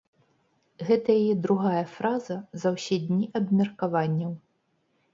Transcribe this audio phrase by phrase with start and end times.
[0.87, 4.37] Гэта яе другая фраза за ўсе дні абмеркаванняў.